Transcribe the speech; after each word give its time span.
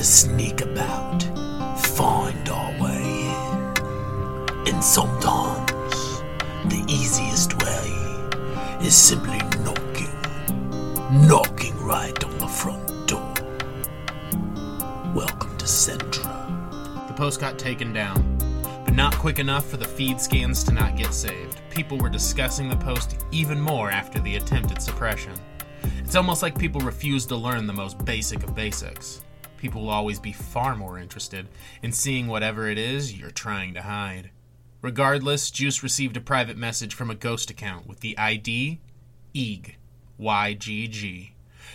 to 0.00 0.06
sneak 0.06 0.62
about, 0.62 1.22
find 1.78 2.48
our 2.48 2.70
way 2.80 3.02
in. 3.02 4.72
And 4.72 4.82
sometimes 4.82 6.22
the 6.72 6.82
easiest 6.88 7.62
way 7.62 8.86
is 8.86 8.94
simply 8.94 9.36
knocking. 9.62 11.28
Knocking 11.28 11.76
right 11.84 12.24
on 12.24 12.38
the 12.38 12.48
front 12.48 13.06
door. 13.06 13.34
Welcome 15.14 15.58
to 15.58 15.66
Centra. 15.66 17.06
The 17.06 17.12
post 17.12 17.38
got 17.38 17.58
taken 17.58 17.92
down, 17.92 18.38
but 18.86 18.94
not 18.94 19.14
quick 19.16 19.38
enough 19.38 19.66
for 19.66 19.76
the 19.76 19.84
feed 19.84 20.18
scans 20.18 20.64
to 20.64 20.72
not 20.72 20.96
get 20.96 21.12
saved. 21.12 21.60
People 21.68 21.98
were 21.98 22.08
discussing 22.08 22.70
the 22.70 22.76
post 22.76 23.22
even 23.32 23.60
more 23.60 23.90
after 23.90 24.18
the 24.20 24.36
attempted 24.36 24.80
suppression. 24.80 25.34
It's 25.98 26.16
almost 26.16 26.42
like 26.42 26.58
people 26.58 26.80
refuse 26.80 27.26
to 27.26 27.36
learn 27.36 27.66
the 27.66 27.74
most 27.74 28.02
basic 28.06 28.42
of 28.44 28.54
basics. 28.54 29.20
People 29.60 29.82
will 29.82 29.90
always 29.90 30.18
be 30.18 30.32
far 30.32 30.74
more 30.74 30.98
interested 30.98 31.46
in 31.82 31.92
seeing 31.92 32.26
whatever 32.26 32.66
it 32.66 32.78
is 32.78 33.12
you're 33.12 33.30
trying 33.30 33.74
to 33.74 33.82
hide. 33.82 34.30
Regardless, 34.80 35.50
Juice 35.50 35.82
received 35.82 36.16
a 36.16 36.20
private 36.22 36.56
message 36.56 36.94
from 36.94 37.10
a 37.10 37.14
ghost 37.14 37.50
account 37.50 37.86
with 37.86 38.00
the 38.00 38.16
ID 38.16 38.80
EG, 39.36 39.76
YGG, 40.18 41.32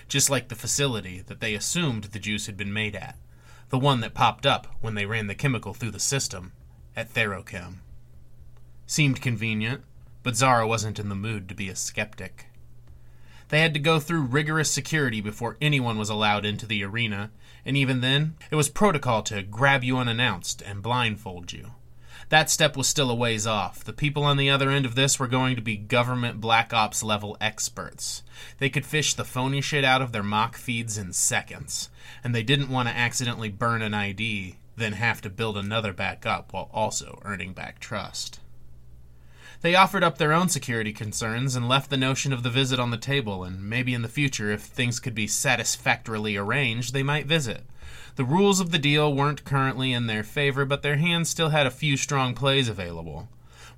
just 0.08 0.32
like 0.32 0.48
the 0.48 0.56
facility 0.56 1.22
that 1.28 1.40
they 1.42 1.54
assumed 1.54 2.06
the 2.06 2.20
juice 2.20 2.48
had 2.48 2.58
been 2.58 2.74
made 2.74 2.96
at, 2.96 3.18
the 3.70 3.78
one 3.78 4.02
that 4.02 4.16
popped 4.16 4.48
up 4.48 4.66
when 4.82 4.96
they 4.96 5.06
ran 5.06 5.28
the 5.28 5.36
chemical 5.36 5.76
through 5.76 5.92
the 5.92 6.00
system 6.00 6.54
at 6.96 7.14
Therochem. 7.14 7.82
Seemed 8.88 9.22
convenient, 9.22 9.84
but 10.24 10.36
Zara 10.36 10.68
wasn't 10.68 10.98
in 10.98 11.10
the 11.10 11.16
mood 11.16 11.48
to 11.50 11.56
be 11.56 11.70
a 11.70 11.76
skeptic. 11.76 12.48
They 13.50 13.62
had 13.62 13.76
to 13.76 13.80
go 13.80 14.00
through 14.00 14.22
rigorous 14.24 14.72
security 14.72 15.22
before 15.22 15.56
anyone 15.62 16.00
was 16.00 16.10
allowed 16.10 16.46
into 16.46 16.66
the 16.66 16.84
arena, 16.84 17.30
and 17.66 17.76
even 17.76 18.02
then, 18.02 18.36
it 18.52 18.56
was 18.56 18.70
protocol 18.70 19.24
to 19.24 19.42
grab 19.42 19.84
you 19.84 19.98
unannounced 19.98 20.62
and 20.62 20.84
blindfold 20.84 21.52
you. 21.52 21.72
That 22.30 22.50
step 22.50 22.76
was 22.76 22.88
still 22.88 23.12
a 23.12 23.16
ways 23.16 23.46
off. 23.46 23.84
The 23.84 23.94
people 23.94 24.24
on 24.24 24.38
the 24.38 24.50
other 24.50 24.70
end 24.70 24.86
of 24.86 24.96
this 24.96 25.20
were 25.20 25.28
going 25.28 25.56
to 25.56 25.62
be 25.62 25.78
government 25.78 26.42
black 26.42 26.74
ops 26.74 27.04
level 27.04 27.38
experts. 27.40 28.24
They 28.58 28.70
could 28.70 28.86
fish 28.86 29.14
the 29.14 29.26
phony 29.26 29.62
shit 29.62 29.84
out 29.84 30.02
of 30.02 30.12
their 30.12 30.24
mock 30.24 30.56
feeds 30.56 30.98
in 30.98 31.14
seconds, 31.14 31.90
and 32.24 32.34
they 32.34 32.44
didn't 32.44 32.70
want 32.70 32.90
to 32.90 32.96
accidentally 32.96 33.50
burn 33.50 33.82
an 33.82 33.94
ID, 33.94 34.58
then 34.76 34.94
have 34.94 35.22
to 35.22 35.30
build 35.30 35.58
another 35.58 35.94
back 35.94 36.26
up 36.26 36.52
while 36.52 36.70
also 36.74 37.22
earning 37.24 37.54
back 37.54 37.80
trust. 37.80 38.40
They 39.66 39.74
offered 39.74 40.04
up 40.04 40.20
their 40.20 40.32
own 40.32 40.50
security 40.50 40.94
concerns 40.94 41.56
and 41.56 41.68
left 41.68 41.90
the 41.90 41.98
notion 41.98 42.32
of 42.32 42.44
the 42.44 42.52
visit 42.52 42.80
on 42.80 42.92
the 42.92 42.98
table, 42.98 43.44
and 43.44 43.68
maybe 43.68 43.96
in 43.96 44.04
the 44.04 44.08
future, 44.08 44.52
if 44.52 44.62
things 44.62 45.00
could 45.00 45.16
be 45.16 45.26
satisfactorily 45.26 46.38
arranged, 46.38 46.94
they 46.94 47.02
might 47.02 47.26
visit. 47.26 47.64
The 48.16 48.26
rules 48.26 48.60
of 48.60 48.70
the 48.70 48.78
deal 48.78 49.12
weren't 49.12 49.44
currently 49.44 49.92
in 49.92 50.06
their 50.06 50.22
favor, 50.22 50.66
but 50.66 50.84
their 50.84 50.98
hands 50.98 51.30
still 51.30 51.50
had 51.50 51.66
a 51.66 51.72
few 51.72 51.98
strong 51.98 52.36
plays 52.36 52.70
available. 52.70 53.28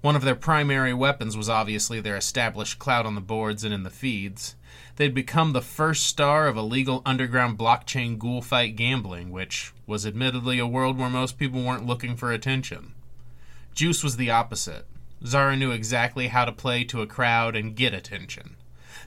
One 0.01 0.17
of 0.17 0.25
their 0.25 0.35
primary 0.35 0.93
weapons 0.93 1.37
was 1.37 1.47
obviously 1.47 2.01
their 2.01 2.17
established 2.17 2.79
clout 2.79 3.05
on 3.05 3.15
the 3.15 3.21
boards 3.21 3.63
and 3.63 3.73
in 3.73 3.83
the 3.83 3.89
feeds. 3.89 4.57
They'd 4.97 5.13
become 5.13 5.53
the 5.53 5.61
first 5.61 6.05
star 6.05 6.49
of 6.49 6.57
illegal 6.57 7.01
underground 7.05 7.57
blockchain 7.57 8.19
ghoul 8.19 8.41
fight 8.41 8.75
gambling, 8.75 9.31
which 9.31 9.71
was 9.85 10.05
admittedly 10.05 10.59
a 10.59 10.67
world 10.67 10.97
where 10.97 11.09
most 11.09 11.37
people 11.37 11.63
weren't 11.63 11.85
looking 11.85 12.17
for 12.17 12.33
attention. 12.33 12.91
Juice 13.73 14.03
was 14.03 14.17
the 14.17 14.29
opposite. 14.29 14.85
Zara 15.25 15.55
knew 15.55 15.71
exactly 15.71 16.27
how 16.27 16.45
to 16.45 16.51
play 16.51 16.83
to 16.85 17.01
a 17.01 17.07
crowd 17.07 17.55
and 17.55 17.75
get 17.75 17.93
attention. 17.93 18.55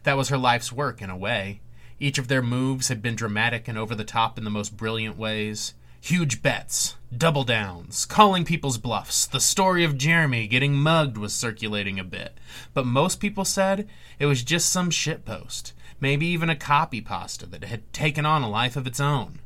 That 0.02 0.16
was 0.16 0.28
her 0.28 0.38
life's 0.38 0.72
work, 0.72 1.00
in 1.02 1.10
a 1.10 1.16
way. 1.16 1.60
Each 1.98 2.18
of 2.18 2.28
their 2.28 2.42
moves 2.42 2.88
had 2.88 3.02
been 3.02 3.14
dramatic 3.14 3.68
and 3.68 3.76
over 3.76 3.94
the 3.94 4.04
top 4.04 4.38
in 4.38 4.44
the 4.44 4.50
most 4.50 4.76
brilliant 4.76 5.18
ways. 5.18 5.74
Huge 6.00 6.40
bets, 6.40 6.96
double 7.14 7.44
downs, 7.44 8.06
calling 8.06 8.44
people's 8.44 8.78
bluffs. 8.78 9.26
The 9.26 9.38
story 9.38 9.84
of 9.84 9.98
Jeremy 9.98 10.46
getting 10.46 10.72
mugged 10.72 11.18
was 11.18 11.34
circulating 11.34 12.00
a 12.00 12.04
bit, 12.04 12.38
but 12.72 12.86
most 12.86 13.20
people 13.20 13.44
said 13.44 13.86
it 14.18 14.24
was 14.24 14.42
just 14.42 14.70
some 14.70 14.88
shitpost, 14.88 15.72
maybe 16.00 16.24
even 16.26 16.48
a 16.48 16.56
copy 16.56 17.02
pasta 17.02 17.44
that 17.46 17.64
had 17.64 17.92
taken 17.92 18.24
on 18.24 18.42
a 18.42 18.48
life 18.48 18.76
of 18.76 18.86
its 18.86 18.98
own. 18.98 19.40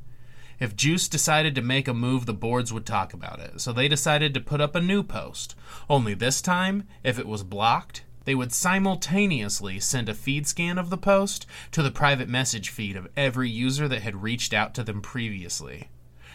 If 0.61 0.77
Juice 0.77 1.09
decided 1.09 1.55
to 1.55 1.63
make 1.63 1.89
a 1.89 1.95
move, 1.95 2.27
the 2.27 2.33
boards 2.33 2.73
would 2.73 2.87
talk 2.87 3.13
about 3.13 3.41
it, 3.41 3.61
so 3.61 3.73
they 3.73 3.89
decided 3.89 4.35
to 4.35 4.41
put 4.41 4.61
up 4.61 4.75
a 4.75 4.81
new 4.81 5.03
post. 5.03 5.55
Only 5.89 6.15
this 6.15 6.41
time, 6.41 6.87
if 7.03 7.19
it 7.19 7.27
was 7.27 7.43
blocked, 7.43 8.05
they 8.25 8.35
would 8.35 8.53
simultaneously 8.53 9.81
send 9.81 10.09
a 10.09 10.15
feed 10.15 10.47
scan 10.47 10.79
of 10.79 10.91
the 10.91 10.97
post 10.97 11.47
to 11.73 11.83
the 11.83 11.91
private 11.91 12.29
message 12.29 12.71
feed 12.71 12.97
of 12.97 13.09
every 13.17 13.51
user 13.51 13.89
that 13.89 14.03
had 14.03 14.23
reached 14.23 14.55
out 14.55 14.75
to 14.75 14.85
them 14.85 15.01
previously. 15.01 15.91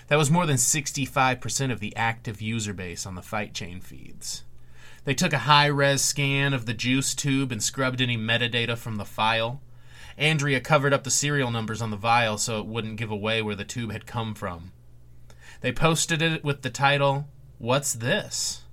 That 0.08 0.18
was 0.18 0.32
more 0.32 0.46
than 0.46 0.58
65% 0.58 1.72
of 1.72 1.80
the 1.80 1.96
active 1.96 2.42
user 2.42 2.74
base 2.74 3.06
on 3.06 3.16
the 3.16 3.22
fight 3.22 3.54
chain 3.54 3.80
feeds. 3.80 4.44
They 5.06 5.14
took 5.14 5.34
a 5.34 5.40
high 5.40 5.68
res 5.68 6.02
scan 6.02 6.54
of 6.54 6.66
the 6.66 6.74
juice 6.74 7.16
tube 7.16 7.52
and 7.52 7.64
scrubbed 7.64 8.02
any 8.02 8.18
metadata 8.18 8.78
from 8.78 8.98
the 8.98 9.06
file. 9.06 9.62
Andrea 10.20 10.60
covered 10.60 10.94
up 10.94 11.06
the 11.06 11.12
serial 11.12 11.50
numbers 11.50 11.82
on 11.82 11.92
the 11.92 11.98
vial 11.98 12.38
so 12.38 12.60
it 12.60 12.66
wouldn't 12.66 12.98
give 12.98 13.10
away 13.10 13.42
where 13.42 13.56
the 13.56 13.64
tube 13.64 13.94
had 13.94 14.06
come 14.06 14.36
from. 14.36 14.74
They 15.62 15.72
posted 15.72 16.22
it 16.22 16.44
with 16.44 16.62
the 16.62 16.70
title, 16.70 17.30
What's 17.58 17.94
This? 17.94 18.64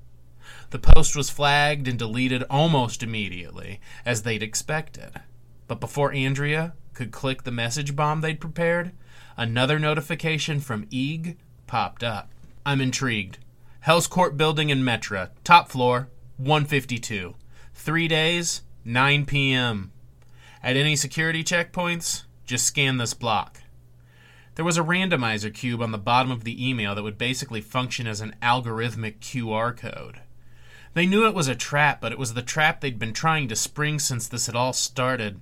The 0.70 0.80
post 0.80 1.14
was 1.14 1.30
flagged 1.30 1.86
and 1.86 1.96
deleted 1.98 2.42
almost 2.50 3.02
immediately, 3.02 3.80
as 4.04 4.22
they'd 4.22 4.42
expected. 4.42 5.20
But 5.68 5.78
before 5.78 6.12
Andrea 6.12 6.74
could 6.94 7.12
click 7.12 7.44
the 7.44 7.52
message 7.52 7.94
bomb 7.94 8.22
they'd 8.22 8.40
prepared, 8.40 8.90
another 9.36 9.78
notification 9.78 10.58
from 10.58 10.88
EG 10.92 11.36
popped 11.68 12.02
up. 12.02 12.32
I'm 12.64 12.80
intrigued. 12.80 13.38
Hell's 13.80 14.08
Corp 14.08 14.36
building 14.36 14.70
in 14.70 14.82
Metra, 14.82 15.30
top 15.44 15.68
floor, 15.68 16.08
152. 16.38 17.36
Three 17.72 18.08
days, 18.08 18.62
9 18.84 19.26
p.m. 19.26 19.92
At 20.66 20.76
any 20.76 20.96
security 20.96 21.44
checkpoints, 21.44 22.24
just 22.44 22.66
scan 22.66 22.96
this 22.96 23.14
block. 23.14 23.60
There 24.56 24.64
was 24.64 24.76
a 24.76 24.82
randomizer 24.82 25.54
cube 25.54 25.80
on 25.80 25.92
the 25.92 25.96
bottom 25.96 26.32
of 26.32 26.42
the 26.42 26.68
email 26.68 26.92
that 26.96 27.04
would 27.04 27.16
basically 27.16 27.60
function 27.60 28.08
as 28.08 28.20
an 28.20 28.34
algorithmic 28.42 29.20
QR 29.20 29.76
code. 29.76 30.22
They 30.92 31.06
knew 31.06 31.24
it 31.24 31.36
was 31.36 31.46
a 31.46 31.54
trap, 31.54 32.00
but 32.00 32.10
it 32.10 32.18
was 32.18 32.34
the 32.34 32.42
trap 32.42 32.80
they'd 32.80 32.98
been 32.98 33.12
trying 33.12 33.46
to 33.46 33.54
spring 33.54 34.00
since 34.00 34.26
this 34.26 34.46
had 34.46 34.56
all 34.56 34.72
started. 34.72 35.40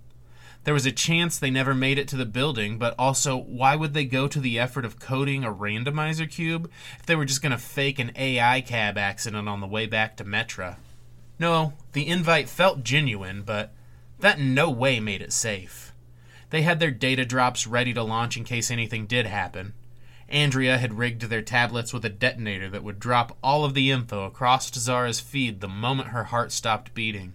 There 0.65 0.75
was 0.75 0.84
a 0.84 0.93
chance 0.93 1.39
they 1.39 1.51
never 1.51 1.73
made 1.73 1.97
it 1.99 2.09
to 2.09 2.17
the 2.17 2.27
building, 2.27 2.77
but 2.77 2.95
also, 2.99 3.34
why 3.34 3.77
would 3.77 3.95
they 3.95 4.05
go 4.05 4.29
to 4.29 4.41
the 4.41 4.59
effort 4.59 4.84
of 4.84 5.01
coding 5.01 5.43
a 5.43 5.51
randomizer 5.51 6.31
cube 6.31 6.71
if 7.01 7.07
they 7.07 7.17
were 7.17 7.25
just 7.25 7.41
going 7.41 7.53
to 7.53 7.57
fake 7.57 7.99
an 7.99 8.13
AI 8.15 8.61
cab 8.61 8.99
accident 8.99 9.49
on 9.49 9.63
the 9.63 9.67
way 9.67 9.87
back 9.87 10.19
to 10.19 10.25
Metra? 10.27 10.77
No, 11.39 11.73
the 11.95 12.07
invite 12.07 12.51
felt 12.51 12.84
genuine, 12.84 13.41
but 13.41 13.73
that 14.25 14.39
in 14.39 14.55
no 14.55 14.71
way 14.71 15.01
made 15.01 15.21
it 15.21 15.35
safe. 15.35 15.93
They 16.49 16.62
had 16.62 16.81
their 16.81 16.91
data 16.91 17.27
drops 17.27 17.67
ready 17.67 17.93
to 17.93 18.03
launch 18.03 18.39
in 18.39 18.45
case 18.45 18.71
anything 18.71 19.05
did 19.05 19.27
happen. 19.27 19.75
Andrea 20.31 20.79
had 20.79 20.97
rigged 20.97 21.25
their 21.25 21.43
tablets 21.43 21.93
with 21.93 22.07
a 22.07 22.09
detonator 22.09 22.71
that 22.71 22.83
would 22.83 22.99
drop 22.99 23.37
all 23.43 23.67
of 23.67 23.75
the 23.75 23.91
info 23.91 24.25
across 24.25 24.73
Zara's 24.73 25.21
feed 25.21 25.61
the 25.61 25.69
moment 25.69 26.09
her 26.09 26.25
heart 26.25 26.53
stopped 26.53 26.95
beating. 26.95 27.34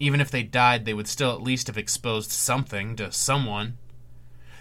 Even 0.00 0.20
if 0.20 0.28
they 0.28 0.42
died, 0.42 0.86
they 0.86 0.92
would 0.92 1.06
still 1.06 1.30
at 1.30 1.40
least 1.40 1.68
have 1.68 1.78
exposed 1.78 2.32
something 2.32 2.96
to 2.96 3.12
someone. 3.12 3.78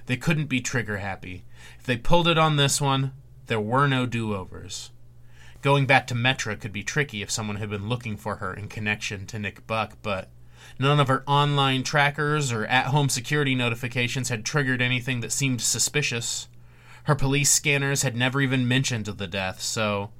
They 0.05 0.17
couldn't 0.17 0.45
be 0.45 0.61
trigger 0.61 0.97
happy. 0.97 1.43
If 1.79 1.85
they 1.85 1.97
pulled 1.97 2.27
it 2.27 2.37
on 2.37 2.57
this 2.57 2.79
one, 2.79 3.13
there 3.47 3.59
were 3.59 3.87
no 3.87 4.05
do 4.05 4.35
overs. 4.35 4.91
Going 5.63 5.87
back 5.87 6.05
to 6.05 6.13
Metra 6.13 6.59
could 6.59 6.71
be 6.71 6.83
tricky 6.83 7.23
if 7.23 7.31
someone 7.31 7.55
had 7.55 7.71
been 7.71 7.89
looking 7.89 8.15
for 8.15 8.35
her 8.35 8.53
in 8.53 8.67
connection 8.67 9.25
to 9.25 9.39
Nick 9.39 9.65
Buck, 9.65 9.97
but 10.03 10.29
none 10.79 10.99
of 10.99 11.07
her 11.07 11.23
online 11.27 11.83
trackers 11.83 12.51
or 12.51 12.65
at 12.65 12.87
home 12.87 13.09
security 13.09 13.55
notifications 13.55 14.29
had 14.29 14.45
triggered 14.45 14.81
anything 14.81 15.21
that 15.21 15.31
seemed 15.31 15.61
suspicious. 15.61 16.47
Her 17.03 17.15
police 17.15 17.51
scanners 17.51 18.01
had 18.01 18.15
never 18.15 18.41
even 18.41 18.67
mentioned 18.67 19.05
the 19.05 19.27
death, 19.27 19.61
so 19.61 20.11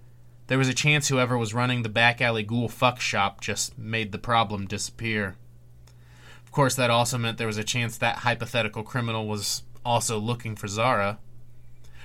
there 0.47 0.57
was 0.57 0.67
a 0.67 0.73
chance 0.73 1.07
whoever 1.07 1.37
was 1.37 1.53
running 1.53 1.81
the 1.81 1.89
back 1.89 2.21
alley 2.21 2.43
ghoul 2.43 2.69
fuck 2.69 2.99
shop 2.99 3.41
just 3.41 3.77
made 3.77 4.11
the 4.11 4.19
problem 4.19 4.67
disappear. 4.67 5.35
Of 6.45 6.51
course, 6.51 6.75
that 6.75 6.91
also 6.91 7.17
meant 7.17 7.37
there 7.37 7.47
was 7.47 7.57
a 7.57 7.63
chance 7.63 7.97
that 7.97 8.17
hypothetical 8.19 8.83
criminal 8.83 9.27
was 9.27 9.63
also 9.83 10.19
looking 10.19 10.55
for 10.55 10.67
Zara. 10.67 11.19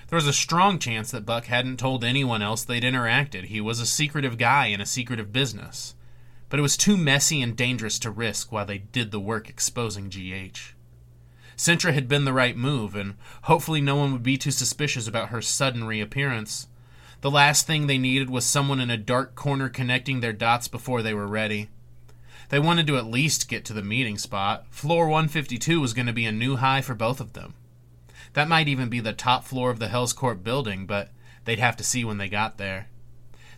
There 0.09 0.17
was 0.17 0.27
a 0.27 0.33
strong 0.33 0.79
chance 0.79 1.11
that 1.13 1.27
Buck 1.27 1.45
hadn't 1.45 1.77
told 1.77 2.03
anyone 2.03 2.43
else 2.43 2.65
they'd 2.65 2.83
interacted. 2.83 3.45
He 3.45 3.61
was 3.61 3.79
a 3.79 3.87
secretive 3.87 4.39
guy 4.39 4.67
in 4.67 4.81
a 4.81 4.87
secretive 4.87 5.33
business. 5.33 5.95
But 6.50 6.58
it 6.58 6.62
was 6.62 6.76
too 6.76 6.99
messy 6.99 7.41
and 7.41 7.56
dangerous 7.56 7.99
to 8.00 8.11
risk 8.11 8.52
while 8.52 8.67
they 8.67 8.79
did 8.79 9.12
the 9.12 9.20
work 9.20 9.49
exposing 9.49 10.11
GH. 10.11 10.75
Centra 11.56 11.94
had 11.94 12.08
been 12.08 12.25
the 12.25 12.32
right 12.32 12.56
move, 12.56 12.94
and 12.94 13.14
hopefully 13.43 13.81
no 13.81 13.97
one 13.97 14.12
would 14.12 14.23
be 14.23 14.37
too 14.37 14.50
suspicious 14.50 15.06
about 15.06 15.29
her 15.29 15.41
sudden 15.41 15.85
reappearance. 15.85 16.69
The 17.20 17.31
last 17.31 17.67
thing 17.67 17.87
they 17.87 17.99
needed 17.99 18.31
was 18.31 18.47
someone 18.47 18.81
in 18.81 18.91
a 18.91 18.97
dark 18.97 19.35
corner 19.35 19.69
connecting 19.69 20.20
their 20.20 20.32
dots 20.32 20.69
before 20.69 21.02
they 21.02 21.14
were 21.14 21.26
ready. 21.26 21.69
They 22.49 22.58
wanted 22.58 22.87
to 22.88 22.97
at 22.97 23.06
least 23.06 23.49
get 23.49 23.64
to 23.67 23.73
the 23.73 23.82
meeting 23.82 24.19
spot. 24.19 24.67
Floor 24.70 25.06
152 25.06 25.81
was 25.81 25.93
going 25.93 26.06
to 26.06 26.12
be 26.12 26.26
a 26.26 26.32
new 26.32 26.56
high 26.56 26.81
for 26.81 26.94
both 26.94 27.20
of 27.20 27.35
them. 27.35 27.55
That 28.32 28.49
might 28.49 28.69
even 28.69 28.88
be 28.88 29.00
the 29.00 29.12
top 29.12 29.44
floor 29.44 29.70
of 29.70 29.79
the 29.79 29.88
Hell's 29.88 30.12
Corp 30.12 30.43
building, 30.43 30.87
but 30.87 31.11
they'd 31.44 31.58
have 31.58 31.76
to 31.76 31.85
see 31.85 32.05
when 32.05 32.19
they 32.19 32.29
got 32.29 32.58
there. 32.58 32.88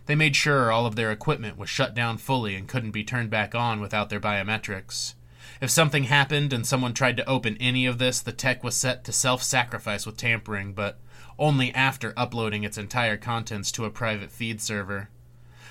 They 0.05 0.15
made 0.15 0.35
sure 0.35 0.71
all 0.71 0.85
of 0.85 0.95
their 0.95 1.11
equipment 1.11 1.57
was 1.57 1.69
shut 1.69 1.95
down 1.95 2.17
fully 2.17 2.55
and 2.55 2.67
couldn't 2.67 2.91
be 2.91 3.03
turned 3.03 3.29
back 3.29 3.55
on 3.55 3.79
without 3.79 4.09
their 4.09 4.19
biometrics. 4.19 5.13
If 5.61 5.69
something 5.69 6.05
happened 6.05 6.51
and 6.51 6.67
someone 6.67 6.93
tried 6.93 7.15
to 7.17 7.29
open 7.29 7.55
any 7.57 7.85
of 7.85 7.99
this, 7.99 8.19
the 8.19 8.33
tech 8.33 8.63
was 8.63 8.75
set 8.75 9.05
to 9.05 9.13
self 9.13 9.41
sacrifice 9.41 10.05
with 10.05 10.17
tampering, 10.17 10.73
but 10.73 10.99
only 11.39 11.73
after 11.73 12.13
uploading 12.17 12.63
its 12.63 12.77
entire 12.77 13.17
contents 13.17 13.71
to 13.73 13.85
a 13.85 13.89
private 13.89 14.31
feed 14.31 14.61
server. 14.61 15.09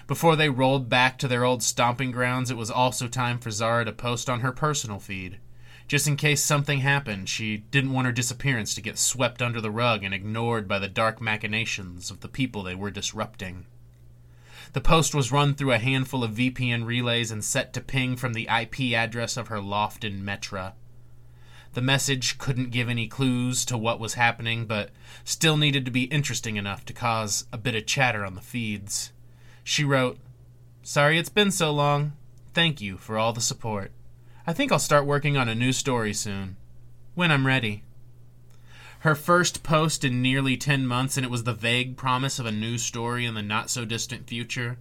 Before 0.07 0.35
they 0.35 0.49
rolled 0.49 0.89
back 0.89 1.19
to 1.19 1.29
their 1.29 1.45
old 1.45 1.63
stomping 1.63 2.11
grounds, 2.11 2.51
it 2.51 2.57
was 2.57 2.71
also 2.71 3.09
time 3.09 3.39
for 3.39 3.51
Zara 3.51 3.85
to 3.85 3.93
post 3.93 4.29
on 4.29 4.41
her 4.41 4.53
personal 4.53 4.99
feed. 4.99 5.39
Just 5.87 6.07
in 6.07 6.17
case 6.17 6.43
something 6.43 6.81
happened, 6.81 7.29
she 7.29 7.59
didn't 7.59 7.93
want 7.93 8.07
her 8.07 8.13
disappearance 8.13 8.75
to 8.75 8.81
get 8.81 8.99
swept 8.99 9.43
under 9.43 9.61
the 9.61 9.71
rug 9.71 10.03
and 10.03 10.15
ignored 10.15 10.67
by 10.67 10.79
the 10.79 10.89
dark 10.89 11.21
machinations 11.21 12.11
of 12.11 12.21
the 12.21 12.29
people 12.29 12.63
they 12.63 12.75
were 12.75 12.91
disrupting. 12.91 13.67
The 14.73 14.81
post 14.81 15.15
was 15.15 15.31
run 15.31 15.55
through 15.55 15.73
a 15.73 15.79
handful 15.79 16.25
of 16.25 16.33
VPN 16.33 16.87
relays 16.87 17.31
and 17.31 17.45
set 17.45 17.73
to 17.75 17.81
ping 17.81 18.17
from 18.17 18.33
the 18.33 18.49
IP 18.49 18.95
address 18.95 19.37
of 19.37 19.49
her 19.49 19.61
loft 19.61 20.03
in 20.03 20.25
Metra. 20.25 20.73
The 21.75 21.83
message 21.83 22.39
couldn't 22.39 22.71
give 22.71 22.89
any 22.89 23.07
clues 23.07 23.65
to 23.67 23.79
what 23.79 24.01
was 24.01 24.15
happening, 24.15 24.67
but 24.67 24.91
still 25.25 25.57
needed 25.57 25.85
to 25.85 25.91
be 25.91 26.05
interesting 26.05 26.57
enough 26.57 26.85
to 26.87 26.93
cause 26.93 27.47
a 27.53 27.59
bit 27.59 27.75
of 27.75 27.87
chatter 27.87 28.25
on 28.25 28.35
the 28.35 28.41
feeds. 28.41 29.13
She 29.65 29.85
wrote, 29.85 30.19
Sorry 30.83 31.19
it's 31.19 31.29
been 31.29 31.51
so 31.51 31.71
long. 31.71 32.13
Thank 32.55 32.81
you 32.81 32.97
for 32.97 33.19
all 33.19 33.33
the 33.33 33.41
support. 33.41 33.93
I 34.47 34.53
think 34.53 34.73
I'll 34.73 34.79
start 34.79 35.07
working 35.07 35.37
on 35.37 35.49
a 35.49 35.55
new 35.55 35.73
story 35.73 36.13
soon. 36.13 36.57
When 37.15 37.31
I'm 37.31 37.47
ready. 37.47 37.85
Her 39.03 39.17
first 39.17 39.65
post 39.65 40.05
in 40.05 40.23
nearly 40.23 40.57
10 40.57 40.87
months, 40.87 41.17
and 41.17 41.27
it 41.27 41.31
was 41.31 41.43
the 41.43 41.53
vague 41.53 41.97
promise 41.97 42.39
of 42.39 42.47
a 42.47 42.53
new 42.53 42.79
story 42.79 43.27
in 43.27 43.35
the 43.35 43.43
not 43.43 43.69
so 43.69 43.85
distant 43.85 44.29
future. 44.29 44.79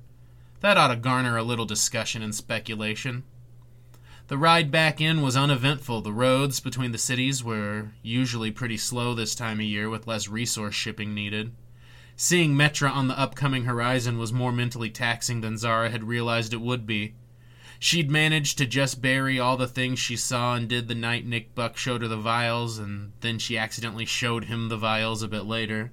That 0.59 0.77
ought 0.77 0.89
to 0.89 0.95
garner 0.95 1.38
a 1.38 1.44
little 1.44 1.65
discussion 1.65 2.21
and 2.21 2.35
speculation. 2.35 3.23
The 4.27 4.38
ride 4.38 4.69
back 4.69 5.01
in 5.01 5.23
was 5.23 5.35
uneventful. 5.35 6.01
The 6.01 6.13
roads 6.13 6.59
between 6.59 6.91
the 6.91 7.00
cities 7.00 7.44
were 7.44 7.94
usually 8.03 8.51
pretty 8.51 8.77
slow 8.77 9.15
this 9.15 9.33
time 9.33 9.59
of 9.59 9.65
year 9.65 9.89
with 9.89 10.06
less 10.06 10.27
resource 10.27 10.75
shipping 10.75 11.15
needed. 11.15 11.56
Seeing 12.15 12.53
Metra 12.53 12.91
on 12.91 13.07
the 13.07 13.17
upcoming 13.17 13.65
horizon 13.65 14.19
was 14.19 14.31
more 14.31 14.51
mentally 14.51 14.91
taxing 14.91 15.41
than 15.41 15.57
Zara 15.57 15.89
had 15.89 16.03
realized 16.03 16.53
it 16.53 16.62
would 16.62 16.85
be. 16.85 17.15
She'd 17.83 18.12
managed 18.12 18.60
to 18.60 18.68
just 18.68 19.01
bury 19.01 19.39
all 19.39 19.57
the 19.57 19.68
things 19.68 19.98
she 19.98 20.16
saw 20.16 20.54
and 20.54 20.69
did 20.69 20.88
the 20.88 20.94
night 20.94 21.25
Nick 21.25 21.56
Buck 21.56 21.78
showed 21.78 22.04
her 22.04 22.07
the 22.07 22.16
vials, 22.16 22.78
and 22.78 23.13
then 23.22 23.39
she 23.39 23.57
accidentally 23.57 24.06
showed 24.06 24.45
him 24.45 24.69
the 24.69 24.78
vials 24.78 25.24
a 25.24 25.28
bit 25.28 25.45
later. 25.45 25.92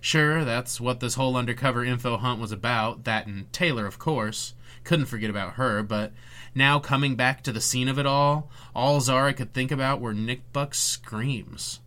Sure, 0.00 0.44
that's 0.44 0.80
what 0.80 1.00
this 1.00 1.16
whole 1.16 1.36
undercover 1.36 1.84
info 1.84 2.18
hunt 2.18 2.40
was 2.40 2.52
about, 2.52 3.02
that 3.02 3.26
and 3.26 3.52
Taylor, 3.52 3.84
of 3.84 3.98
course. 3.98 4.54
Couldn't 4.84 5.06
forget 5.06 5.28
about 5.28 5.54
her, 5.54 5.82
but 5.82 6.12
now 6.54 6.78
coming 6.78 7.16
back 7.16 7.42
to 7.42 7.52
the 7.52 7.60
scene 7.60 7.88
of 7.88 7.98
it 7.98 8.06
all, 8.06 8.48
all 8.72 9.00
Zara 9.00 9.34
could 9.34 9.52
think 9.52 9.72
about 9.72 10.00
were 10.00 10.14
Nick 10.14 10.52
Buck's 10.52 10.78
screams. 10.78 11.80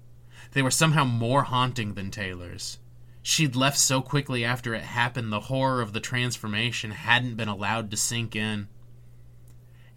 They 0.51 0.62
were 0.62 0.69
somehow 0.69 1.06
more 1.06 1.44
haunting 1.44 1.94
than 1.94 2.12
Taylor's. 2.12 2.80
She'd 3.22 3.56
left 3.56 3.77
so 3.77 4.01
quickly 4.01 4.44
after 4.44 4.75
it 4.75 4.84
happened, 4.84 5.31
the 5.31 5.39
horror 5.39 5.81
of 5.81 5.94
the 5.94 6.01
transformation 6.01 6.92
hadn't 6.92 7.38
been 7.38 7.48
allowed 7.48 7.92
to 7.92 7.98
sink 7.98 8.36
in. 8.36 8.68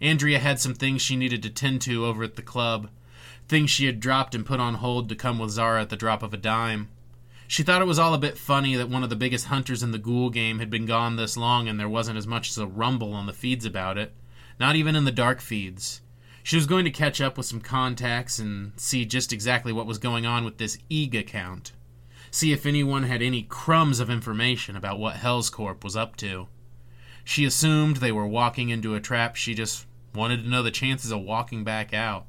Andrea 0.01 0.39
had 0.39 0.59
some 0.59 0.73
things 0.73 1.01
she 1.01 1.15
needed 1.15 1.41
to 1.43 1.49
tend 1.49 1.81
to 1.83 2.05
over 2.05 2.23
at 2.23 2.35
the 2.35 2.41
club, 2.41 2.89
things 3.47 3.69
she 3.69 3.85
had 3.85 3.99
dropped 3.99 4.35
and 4.35 4.45
put 4.45 4.59
on 4.59 4.75
hold 4.75 5.09
to 5.09 5.15
come 5.15 5.39
with 5.39 5.51
Zara 5.51 5.81
at 5.81 5.89
the 5.89 5.95
drop 5.95 6.21
of 6.23 6.33
a 6.33 6.37
dime. 6.37 6.89
She 7.47 7.63
thought 7.63 7.81
it 7.81 7.87
was 7.87 7.99
all 7.99 8.13
a 8.13 8.19
bit 8.19 8.37
funny 8.37 8.75
that 8.75 8.89
one 8.89 9.03
of 9.03 9.09
the 9.09 9.15
biggest 9.15 9.45
hunters 9.45 9.83
in 9.83 9.91
the 9.91 9.99
ghoul 9.99 10.29
game 10.29 10.59
had 10.59 10.69
been 10.69 10.85
gone 10.85 11.15
this 11.15 11.37
long 11.37 11.67
and 11.67 11.79
there 11.79 11.87
wasn't 11.87 12.17
as 12.17 12.25
much 12.25 12.49
as 12.49 12.57
a 12.57 12.65
rumble 12.65 13.13
on 13.13 13.27
the 13.27 13.33
feeds 13.33 13.65
about 13.65 13.97
it, 13.97 14.13
not 14.59 14.75
even 14.75 14.95
in 14.95 15.05
the 15.05 15.11
dark 15.11 15.41
feeds. 15.41 16.01
She 16.41 16.55
was 16.55 16.65
going 16.65 16.85
to 16.85 16.91
catch 16.91 17.21
up 17.21 17.37
with 17.37 17.45
some 17.45 17.61
contacts 17.61 18.39
and 18.39 18.73
see 18.77 19.05
just 19.05 19.31
exactly 19.31 19.71
what 19.71 19.85
was 19.85 19.97
going 19.97 20.25
on 20.25 20.43
with 20.43 20.57
this 20.57 20.77
EG 20.91 21.15
account. 21.15 21.71
See 22.31 22.51
if 22.51 22.65
anyone 22.65 23.03
had 23.03 23.21
any 23.21 23.43
crumbs 23.43 23.99
of 23.99 24.09
information 24.09 24.75
about 24.75 24.99
what 24.99 25.15
Hell's 25.15 25.49
Corp 25.49 25.83
was 25.83 25.95
up 25.95 26.15
to. 26.17 26.47
She 27.25 27.43
assumed 27.43 27.97
they 27.97 28.11
were 28.11 28.27
walking 28.27 28.69
into 28.69 28.93
a 28.93 29.01
trap. 29.01 29.35
She 29.35 29.55
just 29.55 29.87
wanted 30.13 30.43
to 30.43 30.49
know 30.49 30.61
the 30.61 30.71
chances 30.71 31.11
of 31.11 31.21
walking 31.21 31.63
back 31.63 31.93
out. 31.93 32.27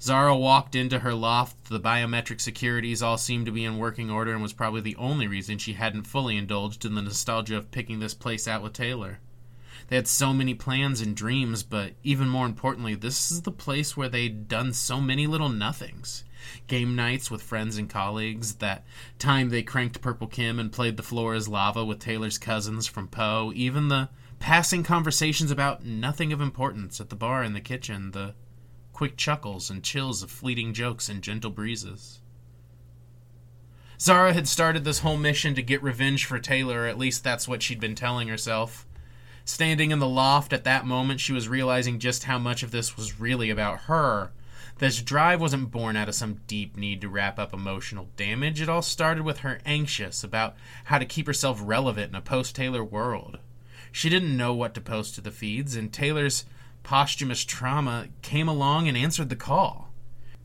Zara 0.00 0.36
walked 0.36 0.74
into 0.74 0.98
her 0.98 1.14
loft. 1.14 1.70
The 1.70 1.80
biometric 1.80 2.40
securities 2.40 3.02
all 3.02 3.16
seemed 3.16 3.46
to 3.46 3.52
be 3.52 3.64
in 3.64 3.78
working 3.78 4.10
order 4.10 4.32
and 4.32 4.42
was 4.42 4.52
probably 4.52 4.80
the 4.80 4.96
only 4.96 5.28
reason 5.28 5.58
she 5.58 5.74
hadn't 5.74 6.08
fully 6.08 6.36
indulged 6.36 6.84
in 6.84 6.96
the 6.96 7.02
nostalgia 7.02 7.56
of 7.56 7.70
picking 7.70 8.00
this 8.00 8.14
place 8.14 8.48
out 8.48 8.62
with 8.62 8.72
Taylor. 8.72 9.20
They 9.88 9.96
had 9.96 10.06
so 10.06 10.32
many 10.32 10.54
plans 10.54 11.00
and 11.00 11.16
dreams, 11.16 11.62
but 11.62 11.94
even 12.02 12.28
more 12.28 12.46
importantly, 12.46 12.94
this 12.94 13.32
is 13.32 13.42
the 13.42 13.50
place 13.50 13.96
where 13.96 14.08
they'd 14.08 14.48
done 14.48 14.72
so 14.72 15.00
many 15.00 15.26
little 15.26 15.48
nothings 15.48 16.24
game 16.66 16.94
nights 16.94 17.30
with 17.30 17.42
friends 17.42 17.76
and 17.76 17.88
colleagues, 17.88 18.56
that 18.56 18.84
time 19.18 19.48
they 19.48 19.62
cranked 19.62 20.00
Purple 20.00 20.26
Kim 20.26 20.58
and 20.58 20.72
played 20.72 20.96
The 20.96 21.02
Floor 21.02 21.34
is 21.34 21.48
Lava 21.48 21.84
with 21.84 21.98
Taylor's 21.98 22.38
cousins 22.38 22.86
from 22.86 23.08
Poe, 23.08 23.52
even 23.54 23.88
the 23.88 24.08
passing 24.38 24.82
conversations 24.82 25.50
about 25.50 25.84
nothing 25.84 26.32
of 26.32 26.40
importance 26.40 27.00
at 27.00 27.10
the 27.10 27.16
bar 27.16 27.42
in 27.42 27.54
the 27.54 27.60
kitchen, 27.60 28.12
the 28.12 28.34
quick 28.92 29.16
chuckles 29.16 29.70
and 29.70 29.82
chills 29.82 30.22
of 30.22 30.30
fleeting 30.30 30.72
jokes 30.72 31.08
and 31.08 31.22
gentle 31.22 31.50
breezes. 31.50 32.20
Zara 34.00 34.32
had 34.32 34.46
started 34.46 34.84
this 34.84 35.00
whole 35.00 35.16
mission 35.16 35.54
to 35.54 35.62
get 35.62 35.82
revenge 35.82 36.24
for 36.24 36.38
Taylor, 36.38 36.86
at 36.86 36.98
least 36.98 37.24
that's 37.24 37.48
what 37.48 37.62
she'd 37.62 37.80
been 37.80 37.96
telling 37.96 38.28
herself. 38.28 38.86
Standing 39.48 39.90
in 39.90 39.98
the 39.98 40.06
loft 40.06 40.52
at 40.52 40.64
that 40.64 40.86
moment, 40.86 41.20
she 41.20 41.32
was 41.32 41.48
realizing 41.48 41.98
just 41.98 42.24
how 42.24 42.38
much 42.38 42.62
of 42.62 42.70
this 42.70 42.96
was 42.96 43.18
really 43.18 43.50
about 43.50 43.80
her 43.82 44.30
this 44.78 45.02
drive 45.02 45.40
wasn't 45.40 45.72
born 45.72 45.96
out 45.96 46.08
of 46.08 46.14
some 46.14 46.40
deep 46.46 46.76
need 46.76 47.00
to 47.00 47.08
wrap 47.08 47.38
up 47.38 47.52
emotional 47.52 48.08
damage. 48.16 48.60
It 48.60 48.68
all 48.68 48.82
started 48.82 49.24
with 49.24 49.38
her 49.38 49.58
anxious 49.66 50.22
about 50.22 50.54
how 50.84 50.98
to 50.98 51.04
keep 51.04 51.26
herself 51.26 51.60
relevant 51.60 52.10
in 52.10 52.14
a 52.14 52.20
post 52.20 52.54
Taylor 52.54 52.84
world. 52.84 53.38
She 53.90 54.08
didn't 54.08 54.36
know 54.36 54.54
what 54.54 54.74
to 54.74 54.80
post 54.80 55.16
to 55.16 55.20
the 55.20 55.32
feeds, 55.32 55.74
and 55.74 55.92
Taylor's 55.92 56.44
posthumous 56.84 57.44
trauma 57.44 58.08
came 58.22 58.48
along 58.48 58.86
and 58.86 58.96
answered 58.96 59.30
the 59.30 59.36
call. 59.36 59.92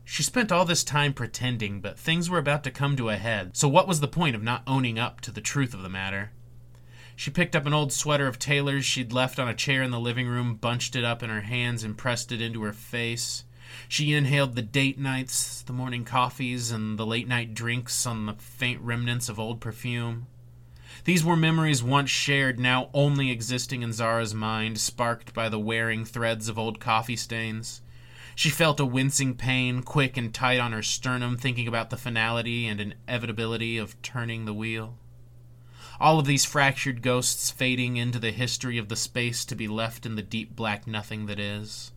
She 0.04 0.24
spent 0.24 0.50
all 0.50 0.64
this 0.64 0.82
time 0.82 1.12
pretending, 1.12 1.80
but 1.80 1.98
things 1.98 2.28
were 2.28 2.38
about 2.38 2.64
to 2.64 2.70
come 2.72 2.96
to 2.96 3.10
a 3.10 3.16
head, 3.16 3.56
so 3.56 3.68
what 3.68 3.86
was 3.86 4.00
the 4.00 4.08
point 4.08 4.34
of 4.34 4.42
not 4.42 4.64
owning 4.66 4.98
up 4.98 5.20
to 5.22 5.30
the 5.30 5.40
truth 5.40 5.74
of 5.74 5.82
the 5.82 5.88
matter? 5.88 6.32
She 7.16 7.30
picked 7.30 7.54
up 7.54 7.66
an 7.66 7.72
old 7.72 7.92
sweater 7.92 8.26
of 8.26 8.38
Taylor's 8.38 8.84
she'd 8.84 9.12
left 9.12 9.38
on 9.38 9.48
a 9.48 9.54
chair 9.54 9.82
in 9.82 9.90
the 9.90 10.00
living 10.00 10.26
room, 10.26 10.56
bunched 10.56 10.96
it 10.96 11.04
up 11.04 11.22
in 11.22 11.30
her 11.30 11.42
hands, 11.42 11.84
and 11.84 11.96
pressed 11.96 12.32
it 12.32 12.40
into 12.40 12.62
her 12.62 12.72
face. 12.72 13.44
She 13.88 14.14
inhaled 14.14 14.54
the 14.54 14.62
date 14.62 14.98
nights, 14.98 15.62
the 15.62 15.72
morning 15.72 16.04
coffees, 16.04 16.70
and 16.70 16.98
the 16.98 17.06
late 17.06 17.28
night 17.28 17.54
drinks 17.54 18.06
on 18.06 18.26
the 18.26 18.34
faint 18.34 18.80
remnants 18.80 19.28
of 19.28 19.38
old 19.38 19.60
perfume. 19.60 20.26
These 21.04 21.24
were 21.24 21.36
memories 21.36 21.82
once 21.82 22.10
shared, 22.10 22.58
now 22.58 22.88
only 22.94 23.30
existing 23.30 23.82
in 23.82 23.92
Zara's 23.92 24.34
mind, 24.34 24.78
sparked 24.78 25.34
by 25.34 25.48
the 25.48 25.58
wearing 25.58 26.04
threads 26.04 26.48
of 26.48 26.58
old 26.58 26.80
coffee 26.80 27.16
stains. 27.16 27.80
She 28.34 28.50
felt 28.50 28.80
a 28.80 28.86
wincing 28.86 29.34
pain, 29.34 29.82
quick 29.82 30.16
and 30.16 30.32
tight 30.32 30.58
on 30.58 30.72
her 30.72 30.82
sternum, 30.82 31.36
thinking 31.36 31.68
about 31.68 31.90
the 31.90 31.96
finality 31.96 32.66
and 32.66 32.80
inevitability 32.80 33.78
of 33.78 34.00
turning 34.02 34.44
the 34.44 34.54
wheel. 34.54 34.96
All 36.04 36.18
of 36.18 36.26
these 36.26 36.44
fractured 36.44 37.00
ghosts 37.00 37.50
fading 37.50 37.96
into 37.96 38.18
the 38.18 38.30
history 38.30 38.76
of 38.76 38.90
the 38.90 38.94
space 38.94 39.42
to 39.46 39.54
be 39.54 39.66
left 39.66 40.04
in 40.04 40.16
the 40.16 40.22
deep 40.22 40.54
black 40.54 40.86
nothing 40.86 41.24
that 41.24 41.38
is. 41.38 41.92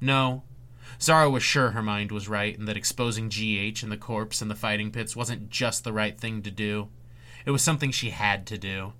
No, 0.00 0.44
Zara 1.00 1.28
was 1.28 1.42
sure 1.42 1.72
her 1.72 1.82
mind 1.82 2.12
was 2.12 2.28
right 2.28 2.56
and 2.56 2.68
that 2.68 2.76
exposing 2.76 3.28
GH 3.28 3.82
and 3.82 3.90
the 3.90 3.96
corpse 3.96 4.40
in 4.40 4.46
the 4.46 4.54
fighting 4.54 4.92
pits 4.92 5.16
wasn't 5.16 5.50
just 5.50 5.82
the 5.82 5.92
right 5.92 6.16
thing 6.16 6.40
to 6.42 6.52
do. 6.52 6.88
It 7.44 7.50
was 7.50 7.62
something 7.62 7.90
she 7.90 8.10
had 8.10 8.46
to 8.46 8.56
do. 8.56 8.92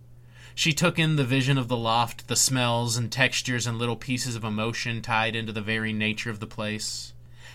She 0.57 0.73
took 0.73 0.99
in 0.99 1.15
the 1.15 1.23
vision 1.23 1.57
of 1.57 1.69
the 1.69 1.77
loft, 1.77 2.27
the 2.27 2.35
smells 2.35 2.97
and 2.97 3.13
textures 3.13 3.65
and 3.65 3.79
little 3.79 3.95
pieces 3.95 4.35
of 4.35 4.43
emotion 4.43 5.03
tied 5.03 5.37
into 5.37 5.53
the 5.53 5.61
very 5.61 5.93
nature 5.93 6.31
of 6.31 6.41
the 6.41 6.49
place, 6.49 7.13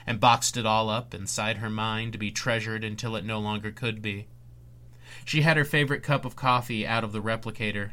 and 0.07 0.21
boxed 0.21 0.55
it 0.55 0.65
all 0.65 0.89
up 0.89 1.13
inside 1.13 1.57
her 1.57 1.69
mind 1.69 2.13
to 2.13 2.17
be 2.17 2.31
treasured 2.31 2.85
until 2.85 3.17
it 3.17 3.25
no 3.25 3.41
longer 3.41 3.71
could 3.71 4.01
be. 4.01 4.27
She 5.25 5.41
had 5.41 5.57
her 5.57 5.65
favorite 5.65 6.03
cup 6.03 6.25
of 6.25 6.35
coffee 6.35 6.85
out 6.85 7.03
of 7.03 7.11
the 7.11 7.21
replicator, 7.21 7.91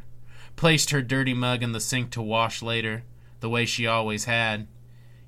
placed 0.57 0.91
her 0.91 1.03
dirty 1.03 1.35
mug 1.35 1.63
in 1.63 1.73
the 1.73 1.81
sink 1.81 2.11
to 2.11 2.23
wash 2.23 2.63
later, 2.63 3.05
the 3.41 3.49
way 3.49 3.67
she 3.67 3.87
always 3.87 4.25
had, 4.25 4.67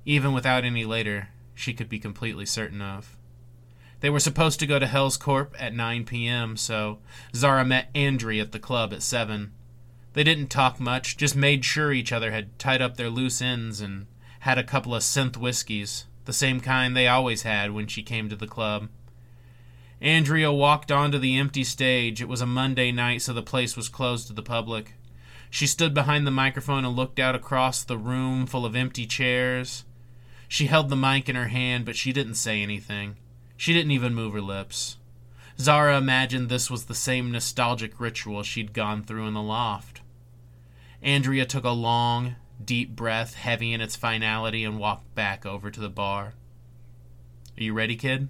even 0.05 0.33
without 0.33 0.65
any 0.65 0.85
later, 0.85 1.29
she 1.53 1.73
could 1.73 1.89
be 1.89 1.99
completely 1.99 2.45
certain 2.45 2.81
of. 2.81 3.15
They 3.99 4.09
were 4.09 4.19
supposed 4.19 4.59
to 4.59 4.67
go 4.67 4.79
to 4.79 4.87
Hell's 4.87 5.17
Corp 5.17 5.55
at 5.59 5.75
9 5.75 6.05
p.m., 6.05 6.57
so 6.57 6.99
Zara 7.35 7.65
met 7.65 7.89
Andrea 7.93 8.43
at 8.43 8.51
the 8.51 8.59
club 8.59 8.93
at 8.93 9.03
7. 9.03 9.51
They 10.13 10.23
didn't 10.23 10.47
talk 10.47 10.79
much, 10.79 11.17
just 11.17 11.35
made 11.35 11.65
sure 11.65 11.91
each 11.91 12.11
other 12.11 12.31
had 12.31 12.57
tied 12.57 12.81
up 12.81 12.95
their 12.97 13.09
loose 13.09 13.41
ends 13.41 13.81
and 13.81 14.07
had 14.41 14.57
a 14.57 14.63
couple 14.63 14.95
of 14.95 15.03
synth 15.03 15.37
whiskeys, 15.37 16.05
the 16.25 16.33
same 16.33 16.59
kind 16.61 16.95
they 16.95 17.07
always 17.07 17.43
had 17.43 17.71
when 17.71 17.87
she 17.87 18.01
came 18.01 18.29
to 18.29 18.35
the 18.35 18.47
club. 18.47 18.87
Andrea 20.01 20.51
walked 20.51 20.91
onto 20.91 21.17
the 21.17 21.37
empty 21.37 21.63
stage. 21.63 22.21
It 22.21 22.29
was 22.29 22.39
a 22.39 22.45
Monday 22.45 22.91
night, 22.91 23.21
so 23.21 23.33
the 23.33 23.41
place 23.41 23.75
was 23.75 23.89
closed 23.89 24.27
to 24.27 24.33
the 24.33 24.41
public. 24.41 24.93
She 25.49 25.67
stood 25.67 25.93
behind 25.93 26.25
the 26.25 26.31
microphone 26.31 26.85
and 26.85 26.95
looked 26.95 27.19
out 27.19 27.35
across 27.35 27.83
the 27.83 27.97
room 27.97 28.45
full 28.45 28.65
of 28.65 28.75
empty 28.75 29.05
chairs. 29.05 29.83
She 30.47 30.67
held 30.67 30.89
the 30.89 30.95
mic 30.95 31.27
in 31.27 31.35
her 31.35 31.49
hand, 31.49 31.85
but 31.85 31.97
she 31.97 32.13
didn't 32.13 32.35
say 32.35 32.61
anything. 32.61 33.17
She 33.57 33.73
didn't 33.73 33.91
even 33.91 34.15
move 34.15 34.33
her 34.33 34.41
lips. 34.41 34.97
Zara 35.59 35.97
imagined 35.97 36.47
this 36.47 36.71
was 36.71 36.85
the 36.85 36.95
same 36.95 37.31
nostalgic 37.31 37.99
ritual 37.99 38.43
she'd 38.43 38.71
gone 38.71 39.03
through 39.03 39.27
in 39.27 39.33
the 39.33 39.41
loft. 39.41 40.01
Andrea 41.01 41.45
took 41.45 41.65
a 41.65 41.71
long, 41.71 42.35
deep 42.63 42.95
breath, 42.95 43.33
heavy 43.33 43.73
in 43.73 43.81
its 43.81 43.97
finality, 43.97 44.63
and 44.63 44.79
walked 44.79 45.13
back 45.13 45.45
over 45.45 45.69
to 45.69 45.79
the 45.79 45.89
bar. 45.89 46.33
Are 47.57 47.63
you 47.63 47.73
ready, 47.73 47.97
kid? 47.97 48.29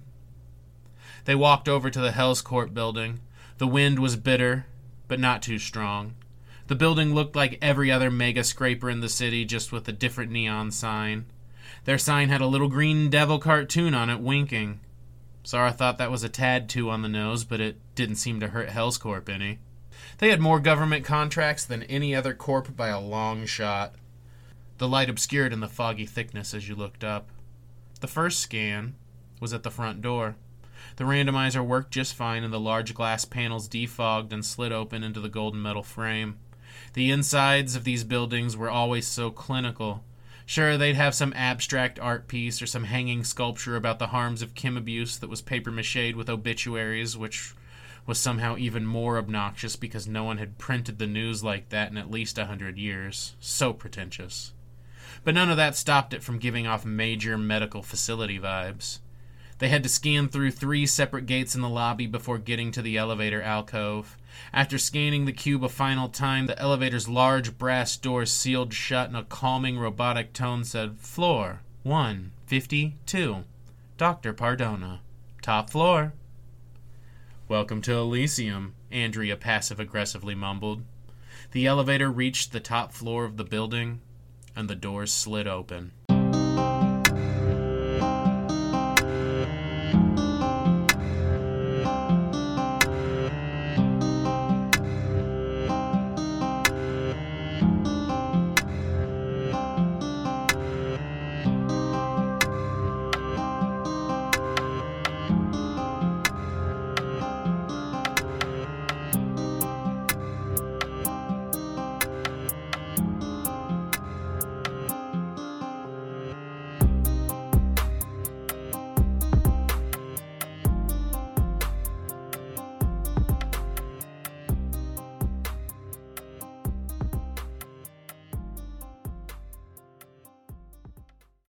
They 1.24 1.34
walked 1.34 1.68
over 1.68 1.90
to 1.90 2.00
the 2.00 2.12
Hell's 2.12 2.42
Corp 2.42 2.72
building. 2.72 3.20
The 3.58 3.66
wind 3.66 3.98
was 3.98 4.16
bitter, 4.16 4.66
but 5.08 5.20
not 5.20 5.42
too 5.42 5.58
strong. 5.58 6.14
The 6.66 6.74
building 6.74 7.14
looked 7.14 7.34
like 7.34 7.58
every 7.60 7.90
other 7.90 8.10
mega 8.10 8.44
scraper 8.44 8.88
in 8.88 9.00
the 9.00 9.08
city, 9.08 9.44
just 9.44 9.72
with 9.72 9.88
a 9.88 9.92
different 9.92 10.30
neon 10.30 10.70
sign. 10.70 11.26
Their 11.84 11.98
sign 11.98 12.28
had 12.28 12.40
a 12.40 12.46
little 12.46 12.68
green 12.68 13.10
devil 13.10 13.38
cartoon 13.38 13.94
on 13.94 14.08
it 14.08 14.20
winking. 14.20 14.80
Zara 15.46 15.72
thought 15.72 15.98
that 15.98 16.10
was 16.10 16.22
a 16.22 16.28
tad 16.28 16.68
too 16.68 16.90
on 16.90 17.02
the 17.02 17.08
nose, 17.08 17.44
but 17.44 17.60
it 17.60 17.76
didn't 17.94 18.16
seem 18.16 18.40
to 18.40 18.48
hurt 18.48 18.68
Hell's 18.68 18.98
Corp 18.98 19.28
any. 19.28 19.58
They 20.18 20.28
had 20.28 20.40
more 20.40 20.60
government 20.60 21.04
contracts 21.04 21.64
than 21.64 21.82
any 21.84 22.14
other 22.14 22.34
corp 22.34 22.76
by 22.76 22.88
a 22.88 23.00
long 23.00 23.46
shot. 23.46 23.94
The 24.78 24.88
light 24.88 25.10
obscured 25.10 25.52
in 25.52 25.60
the 25.60 25.68
foggy 25.68 26.06
thickness 26.06 26.54
as 26.54 26.68
you 26.68 26.74
looked 26.74 27.04
up. 27.04 27.28
The 28.00 28.06
first 28.06 28.40
scan 28.40 28.94
was 29.40 29.52
at 29.52 29.62
the 29.62 29.70
front 29.70 30.02
door. 30.02 30.36
The 31.00 31.06
randomizer 31.06 31.64
worked 31.64 31.94
just 31.94 32.12
fine, 32.12 32.44
and 32.44 32.52
the 32.52 32.60
large 32.60 32.92
glass 32.92 33.24
panels 33.24 33.70
defogged 33.70 34.34
and 34.34 34.44
slid 34.44 34.70
open 34.70 35.02
into 35.02 35.18
the 35.18 35.30
golden 35.30 35.62
metal 35.62 35.82
frame. 35.82 36.36
The 36.92 37.10
insides 37.10 37.74
of 37.74 37.84
these 37.84 38.04
buildings 38.04 38.54
were 38.54 38.68
always 38.68 39.06
so 39.06 39.30
clinical. 39.30 40.04
Sure, 40.44 40.76
they'd 40.76 40.96
have 40.96 41.14
some 41.14 41.32
abstract 41.32 41.98
art 41.98 42.28
piece 42.28 42.60
or 42.60 42.66
some 42.66 42.84
hanging 42.84 43.24
sculpture 43.24 43.76
about 43.76 43.98
the 43.98 44.08
harms 44.08 44.42
of 44.42 44.54
Kim 44.54 44.76
abuse 44.76 45.16
that 45.16 45.30
was 45.30 45.40
paper 45.40 45.70
macheed 45.70 46.16
with 46.16 46.28
obituaries, 46.28 47.16
which 47.16 47.54
was 48.04 48.18
somehow 48.18 48.58
even 48.58 48.84
more 48.84 49.16
obnoxious 49.16 49.76
because 49.76 50.06
no 50.06 50.24
one 50.24 50.36
had 50.36 50.58
printed 50.58 50.98
the 50.98 51.06
news 51.06 51.42
like 51.42 51.70
that 51.70 51.90
in 51.90 51.96
at 51.96 52.10
least 52.10 52.36
a 52.36 52.44
hundred 52.44 52.76
years. 52.76 53.36
So 53.40 53.72
pretentious. 53.72 54.52
But 55.24 55.34
none 55.34 55.50
of 55.50 55.56
that 55.56 55.76
stopped 55.76 56.12
it 56.12 56.22
from 56.22 56.38
giving 56.38 56.66
off 56.66 56.84
major 56.84 57.38
medical 57.38 57.82
facility 57.82 58.38
vibes. 58.38 58.98
They 59.60 59.68
had 59.68 59.82
to 59.82 59.90
scan 59.90 60.28
through 60.28 60.52
three 60.52 60.86
separate 60.86 61.26
gates 61.26 61.54
in 61.54 61.60
the 61.60 61.68
lobby 61.68 62.06
before 62.06 62.38
getting 62.38 62.72
to 62.72 62.80
the 62.80 62.96
elevator 62.96 63.42
alcove. 63.42 64.16
After 64.54 64.78
scanning 64.78 65.26
the 65.26 65.34
cube 65.34 65.62
a 65.62 65.68
final 65.68 66.08
time, 66.08 66.46
the 66.46 66.58
elevator's 66.58 67.10
large 67.10 67.58
brass 67.58 67.98
doors 67.98 68.32
sealed 68.32 68.72
shut 68.72 69.08
and 69.08 69.16
a 69.18 69.22
calming 69.22 69.78
robotic 69.78 70.32
tone 70.32 70.64
said, 70.64 70.96
Floor 70.98 71.60
152. 71.82 73.44
Dr. 73.98 74.32
Pardona. 74.32 75.02
Top 75.42 75.68
floor. 75.68 76.14
Welcome 77.46 77.82
to 77.82 77.98
Elysium, 77.98 78.74
Andrea 78.90 79.36
passive 79.36 79.78
aggressively 79.78 80.34
mumbled. 80.34 80.84
The 81.52 81.66
elevator 81.66 82.10
reached 82.10 82.52
the 82.52 82.60
top 82.60 82.92
floor 82.92 83.26
of 83.26 83.36
the 83.36 83.44
building, 83.44 84.00
and 84.56 84.70
the 84.70 84.74
doors 84.74 85.12
slid 85.12 85.46
open. 85.46 85.92